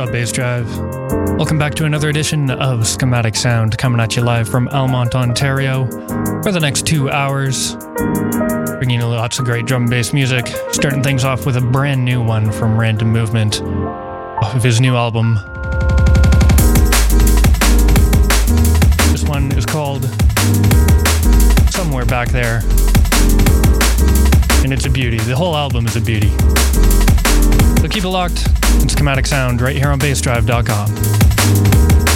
Up, 0.00 0.12
Bass 0.12 0.32
Drive? 0.32 0.66
Welcome 1.36 1.58
back 1.58 1.74
to 1.74 1.84
another 1.84 2.08
edition 2.08 2.50
of 2.50 2.86
Schematic 2.86 3.36
Sound 3.36 3.76
coming 3.76 4.00
at 4.00 4.16
you 4.16 4.22
live 4.22 4.48
from 4.48 4.66
Elmont, 4.68 5.14
Ontario 5.14 5.86
for 6.42 6.50
the 6.52 6.58
next 6.58 6.86
two 6.86 7.10
hours. 7.10 7.76
Bringing 8.78 9.00
you 9.00 9.06
lots 9.06 9.38
of 9.38 9.44
great 9.44 9.66
drum 9.66 9.82
and 9.82 9.90
bass 9.90 10.14
music, 10.14 10.46
starting 10.72 11.02
things 11.02 11.22
off 11.22 11.44
with 11.44 11.58
a 11.58 11.60
brand 11.60 12.02
new 12.02 12.22
one 12.22 12.50
from 12.50 12.80
Random 12.80 13.12
Movement 13.12 13.60
off 13.60 14.54
of 14.54 14.62
his 14.62 14.80
new 14.80 14.96
album. 14.96 15.34
This 19.12 19.24
one 19.24 19.52
is 19.52 19.66
called 19.66 20.04
Somewhere 21.70 22.06
Back 22.06 22.30
There. 22.30 22.62
And 24.64 24.72
it's 24.72 24.86
a 24.86 24.90
beauty. 24.90 25.18
The 25.18 25.36
whole 25.36 25.54
album 25.54 25.84
is 25.84 25.96
a 25.96 26.00
beauty. 26.00 26.32
Keep 27.90 28.04
it 28.04 28.08
locked. 28.08 28.38
Schematic 28.90 29.26
Sound 29.26 29.60
right 29.60 29.76
here 29.76 29.90
on 29.90 29.98
bassdrive.com. 29.98 32.09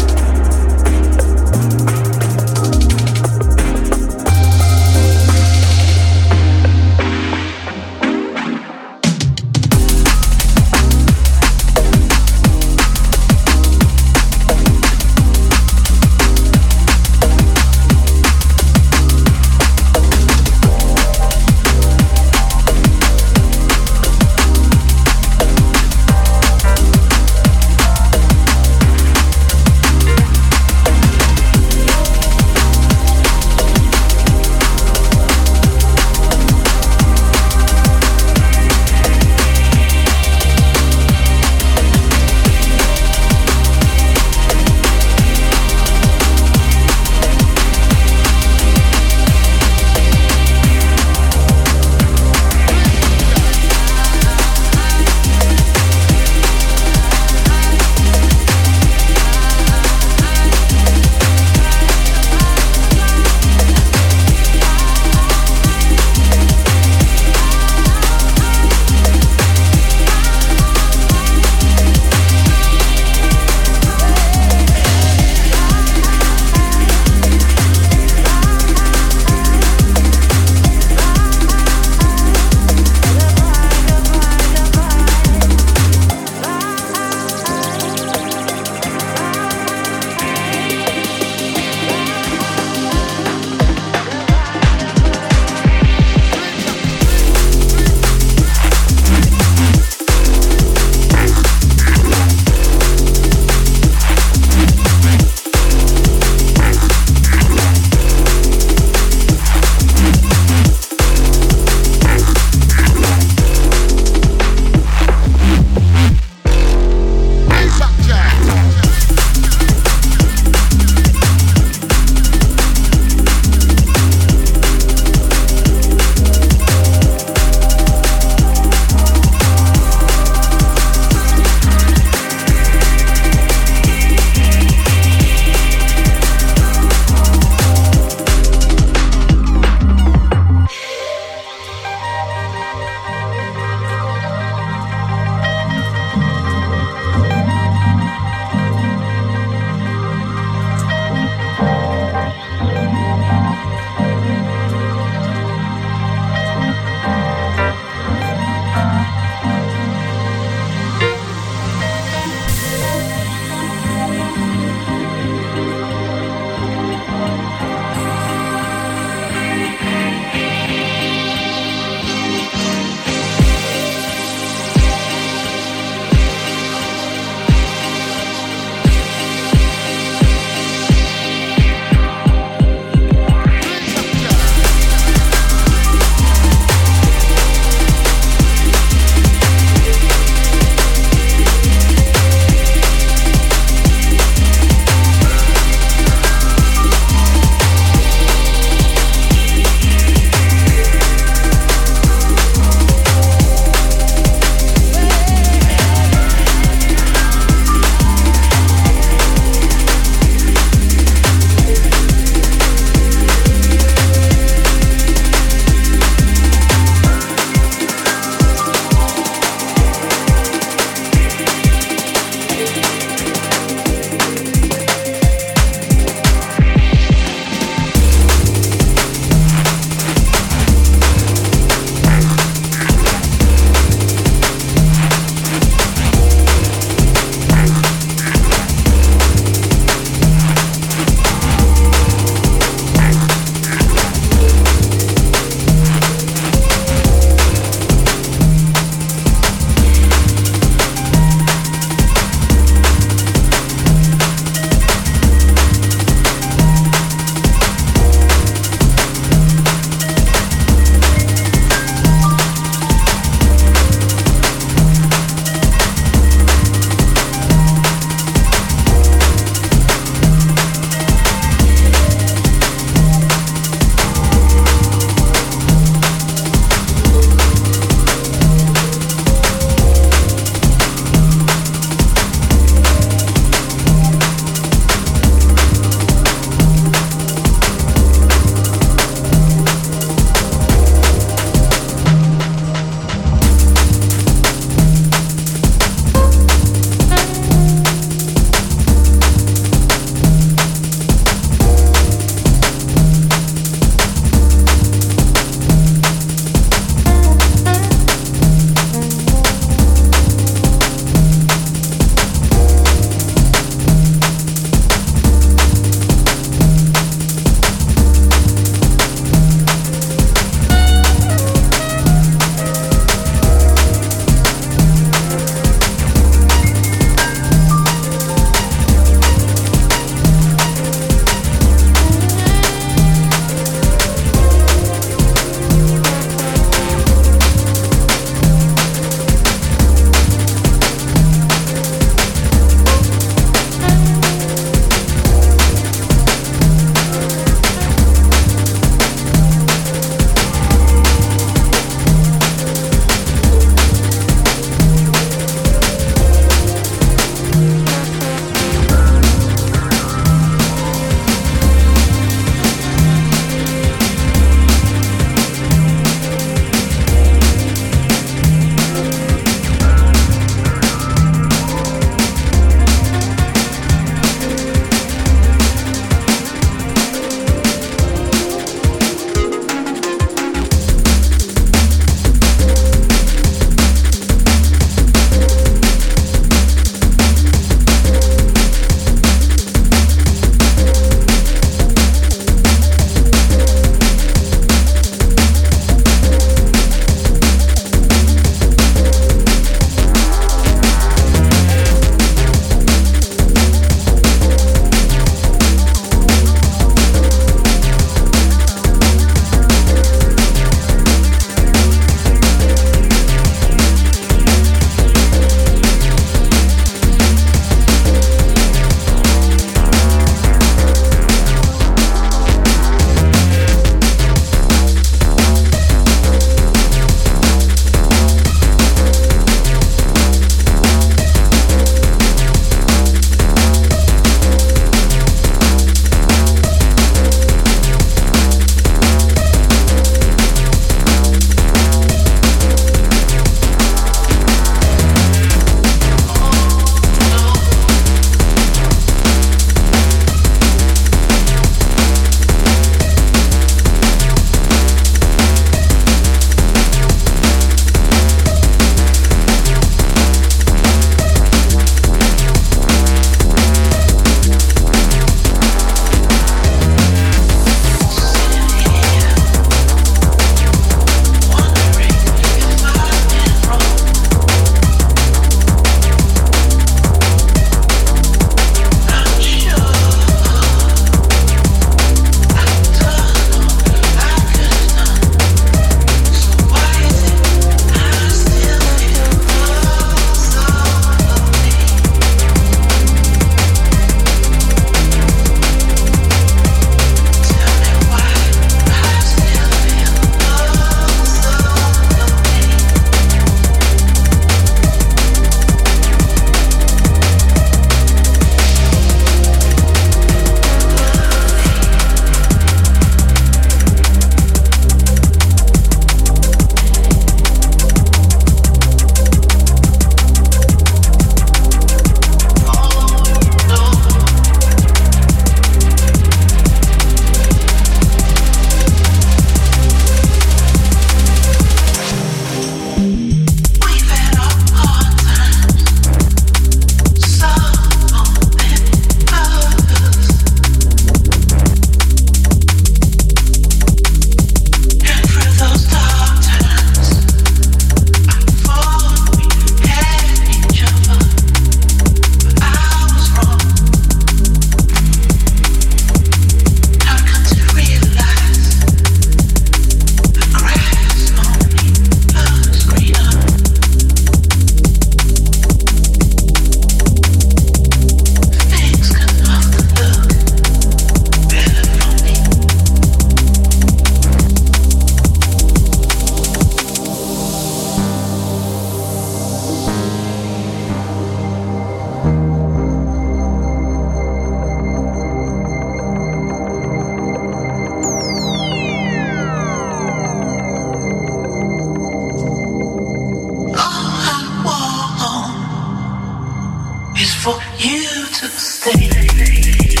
you 597.77 598.25
to 598.27 598.47
stay. 598.47 600.00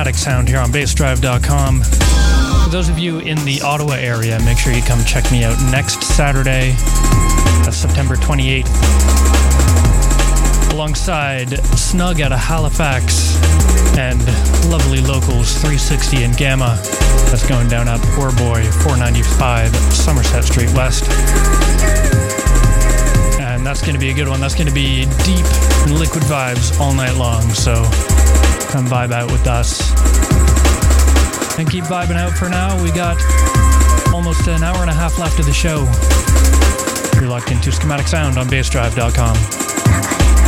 Schematic 0.00 0.18
Sound 0.18 0.48
here 0.48 0.58
on 0.58 0.70
bassdrive.com. 0.72 1.82
For 1.82 2.70
those 2.70 2.88
of 2.88 2.98
you 2.98 3.18
in 3.18 3.36
the 3.44 3.60
Ottawa 3.62 3.96
area, 3.96 4.40
make 4.46 4.56
sure 4.56 4.72
you 4.72 4.80
come 4.80 5.04
check 5.04 5.30
me 5.30 5.44
out 5.44 5.60
next 5.70 6.02
Saturday. 6.02 6.72
September 7.70 8.16
28th. 8.16 8.64
Alongside 10.72 11.50
Snug 11.76 12.22
out 12.22 12.32
of 12.32 12.38
Halifax 12.38 13.36
and 13.98 14.24
lovely 14.70 15.02
locals 15.02 15.52
360 15.60 16.24
and 16.24 16.34
Gamma. 16.34 16.80
That's 17.28 17.46
going 17.46 17.68
down 17.68 17.86
at 17.86 18.00
Pour 18.14 18.30
Boy 18.32 18.64
495 18.80 19.76
Somerset 19.92 20.44
Street 20.44 20.72
West 20.72 21.04
and 23.60 23.66
that's 23.66 23.82
going 23.82 23.92
to 23.92 24.00
be 24.00 24.08
a 24.08 24.14
good 24.14 24.26
one. 24.26 24.40
That's 24.40 24.54
going 24.54 24.68
to 24.68 24.72
be 24.72 25.04
deep 25.24 25.44
and 25.84 25.98
liquid 25.98 26.22
vibes 26.24 26.80
all 26.80 26.94
night 26.94 27.16
long. 27.16 27.42
So 27.50 27.74
come 28.70 28.86
vibe 28.86 29.10
out 29.10 29.30
with 29.32 29.46
us 29.48 29.90
and 31.58 31.68
keep 31.68 31.84
vibing 31.84 32.16
out 32.16 32.32
for 32.32 32.48
now. 32.48 32.80
We 32.82 32.92
got 32.92 33.16
almost 34.14 34.46
an 34.46 34.62
hour 34.62 34.80
and 34.80 34.90
a 34.90 34.94
half 34.94 35.18
left 35.18 35.40
of 35.40 35.46
the 35.46 35.52
show. 35.52 35.90
You're 37.20 37.28
locked 37.28 37.50
into 37.50 37.72
Schematic 37.72 38.06
Sound 38.06 38.38
on 38.38 38.46
bassdrive.com. 38.46 40.39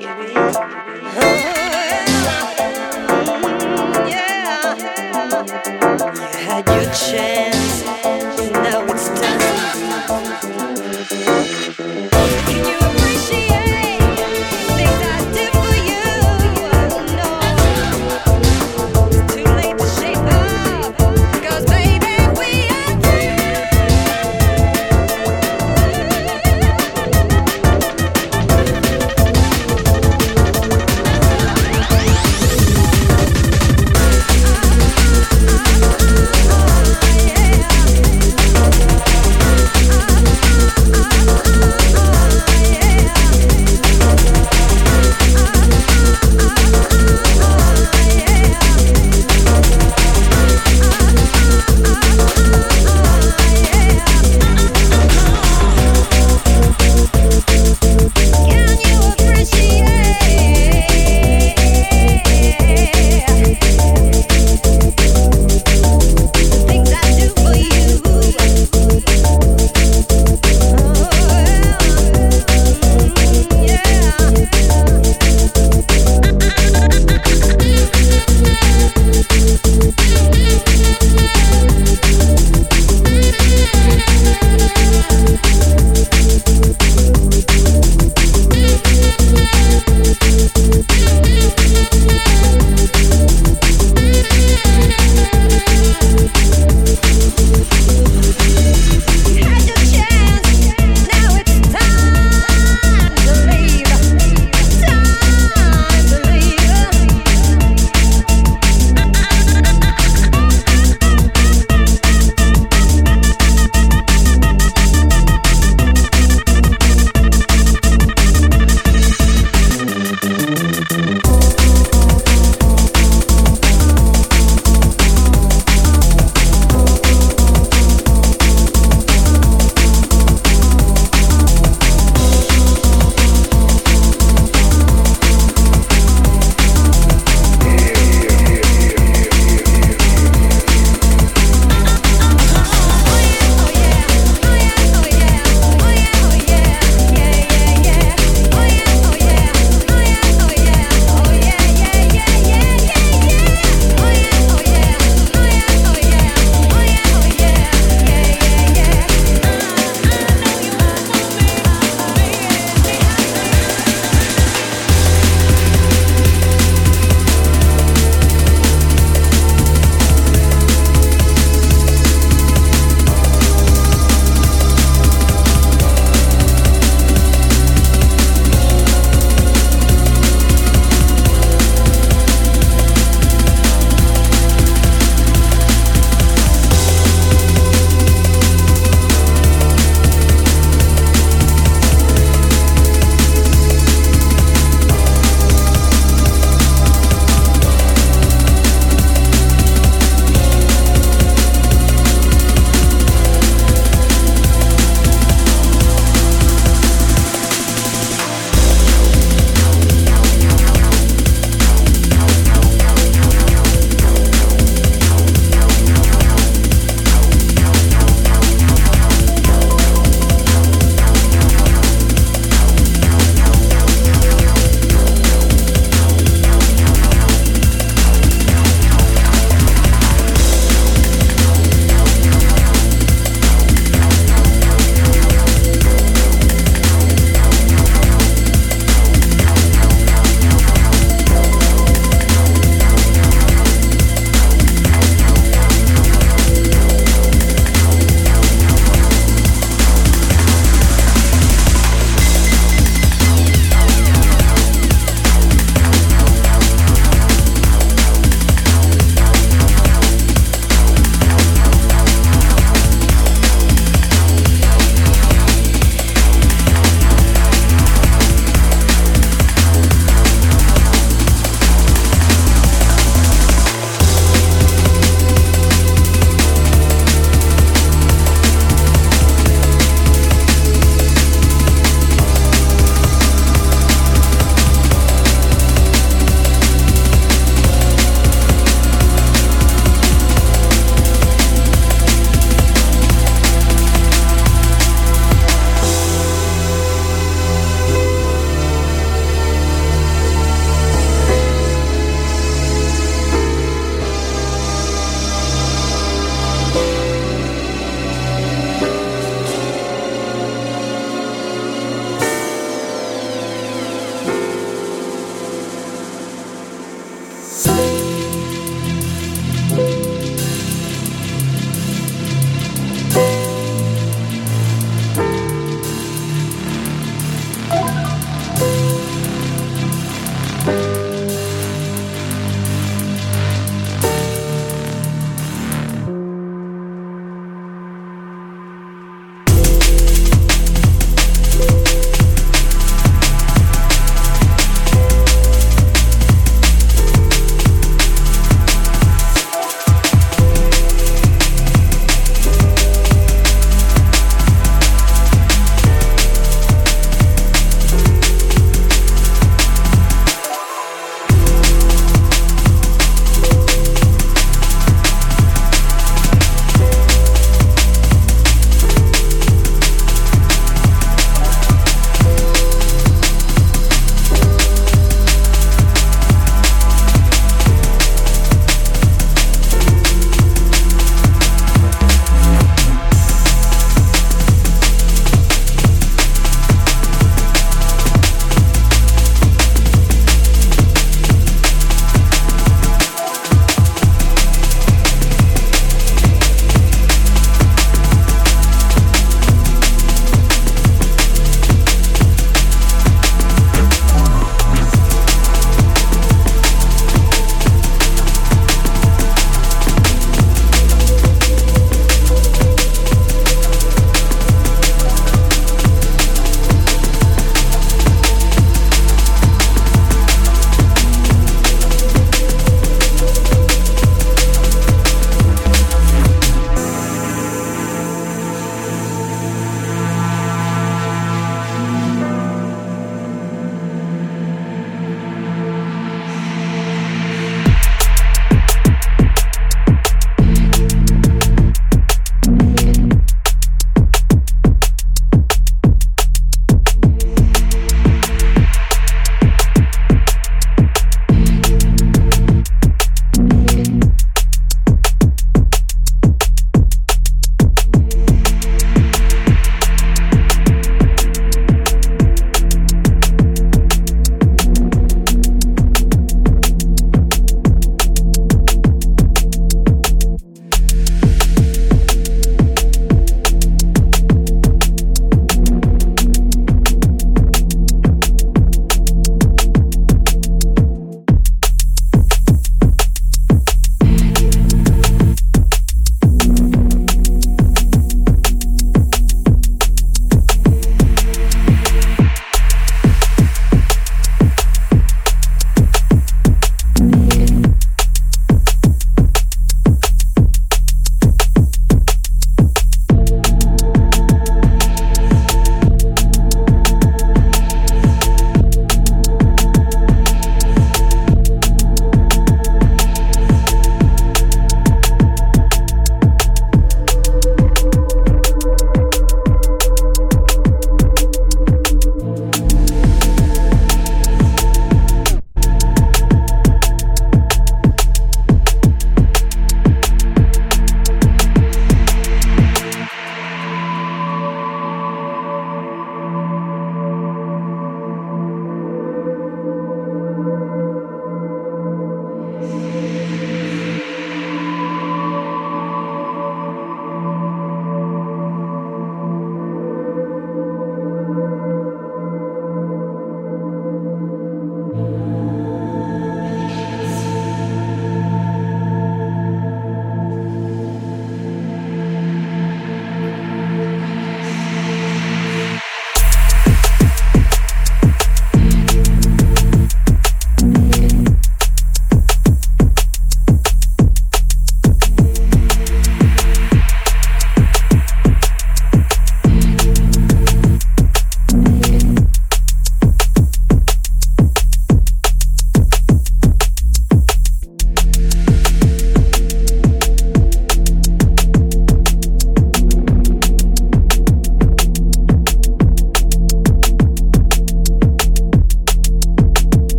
You 0.00 0.06
had 6.38 6.64
your 6.68 6.90
chance. 6.94 7.49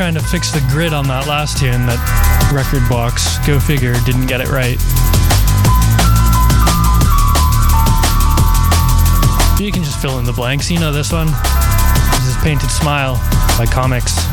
Trying 0.00 0.14
to 0.14 0.20
fix 0.20 0.50
the 0.50 0.66
grid 0.70 0.94
on 0.94 1.06
that 1.08 1.26
last 1.26 1.58
tune 1.58 1.84
that 1.84 2.00
Rekordbox, 2.48 3.46
go 3.46 3.60
figure, 3.60 3.92
didn't 4.06 4.28
get 4.28 4.40
it 4.40 4.48
right. 4.48 4.80
You 9.60 9.70
can 9.70 9.84
just 9.84 10.00
fill 10.00 10.18
in 10.18 10.24
the 10.24 10.32
blanks. 10.32 10.70
You 10.70 10.80
know 10.80 10.90
this 10.90 11.12
one. 11.12 11.26
This 11.26 12.28
is 12.28 12.36
Painted 12.42 12.70
Smile 12.70 13.16
by 13.58 13.66
Comics. 13.70 14.29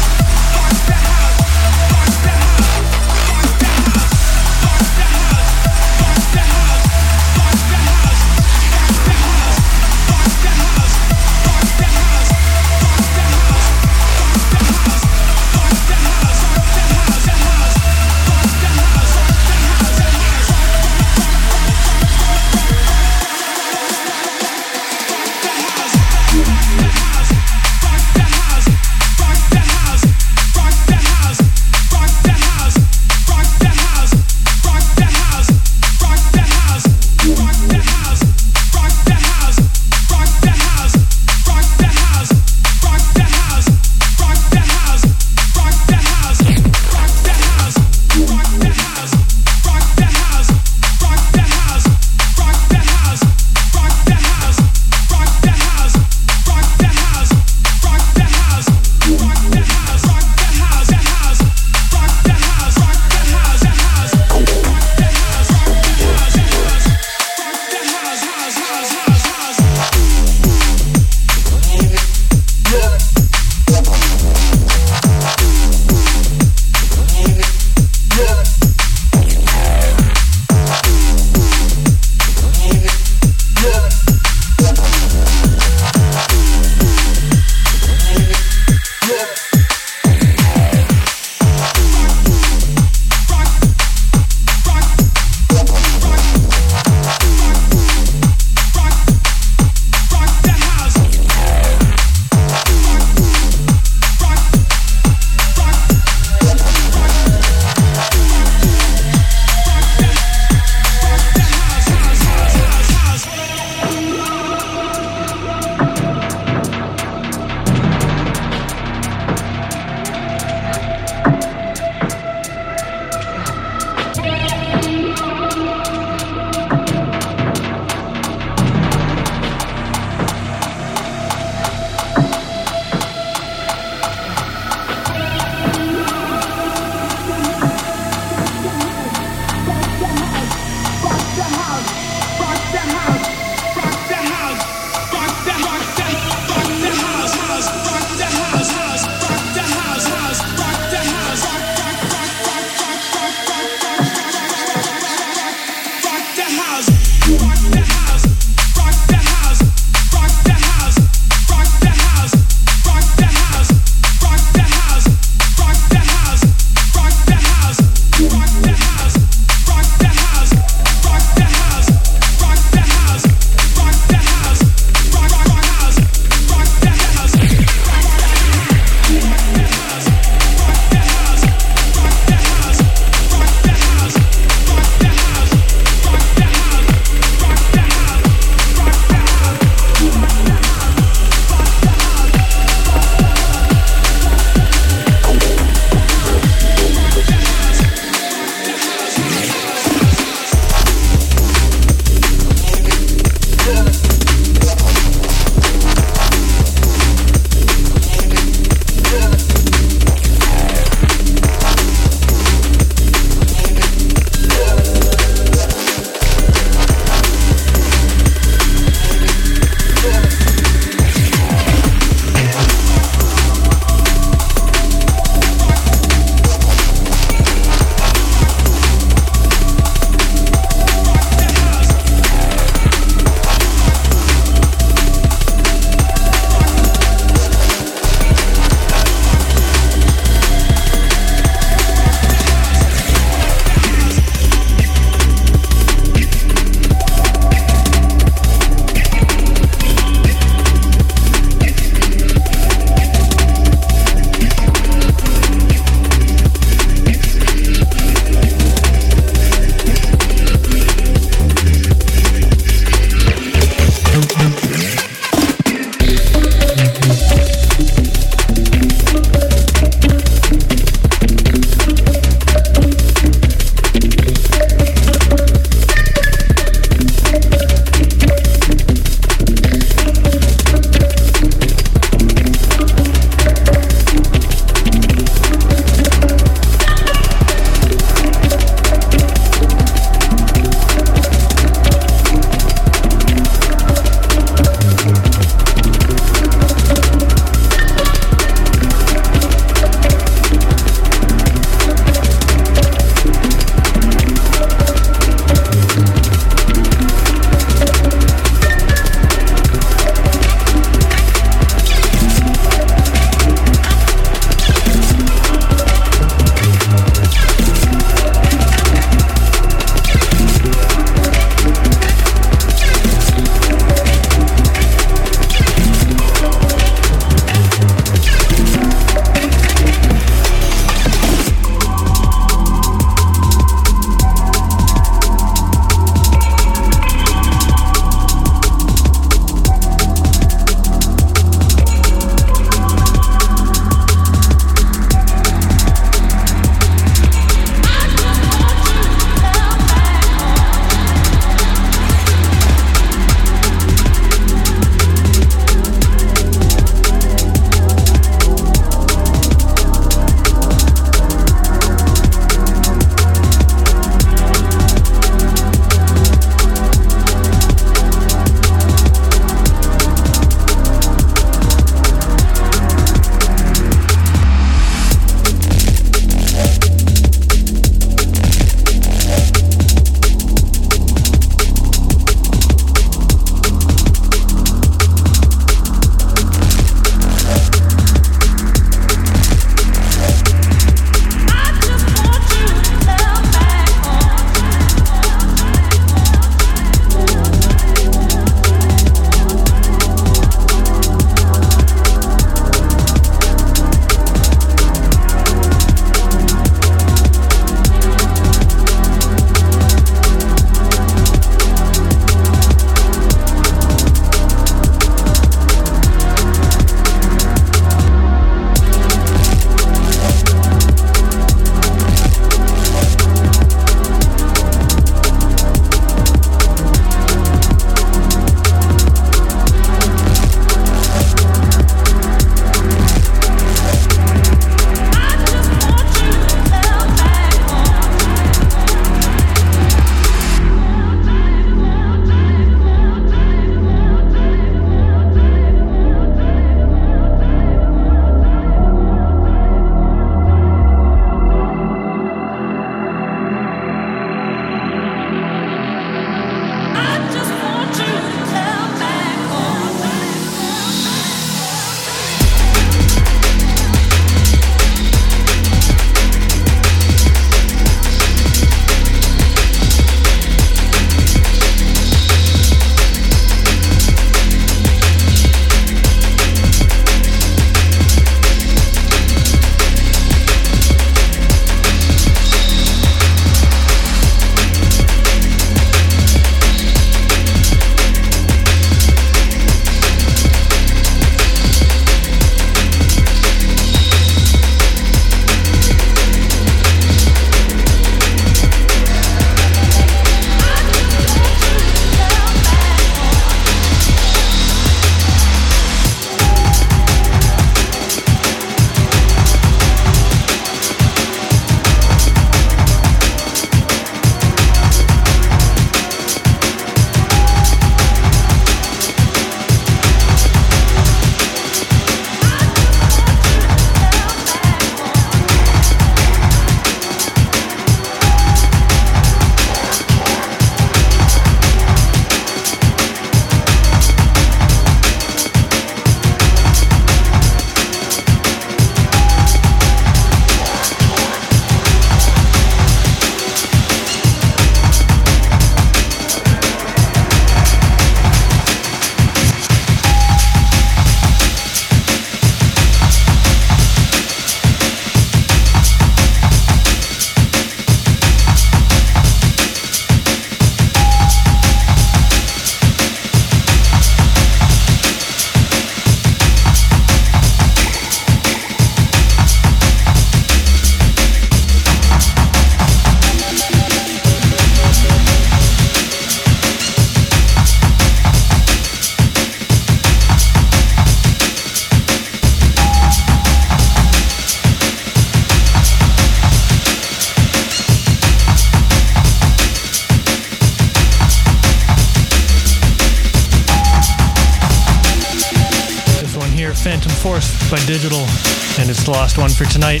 Last 599.36 599.58
one 599.58 599.66
for 599.66 599.70
tonight. 599.70 600.00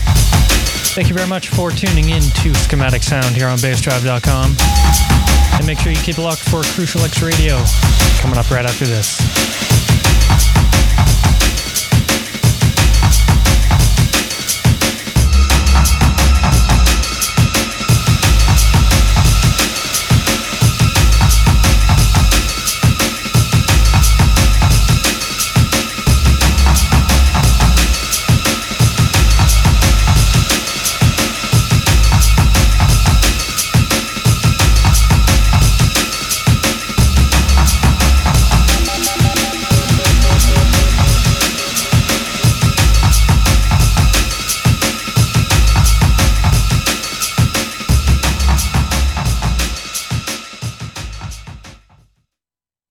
Thank 0.94 1.08
you 1.08 1.14
very 1.14 1.28
much 1.28 1.48
for 1.48 1.70
tuning 1.70 2.08
in 2.10 2.22
to 2.22 2.54
Schematic 2.54 3.02
Sound 3.02 3.36
here 3.36 3.48
on 3.48 3.58
bassdrive.com. 3.58 4.56
And 5.54 5.66
make 5.66 5.78
sure 5.78 5.92
you 5.92 5.98
keep 5.98 6.18
locked 6.18 6.48
for 6.48 6.62
Crucial 6.62 7.02
X 7.02 7.22
Radio 7.22 7.62
coming 8.20 8.38
up 8.38 8.50
right 8.50 8.64
after 8.64 8.86
this. 8.86 9.75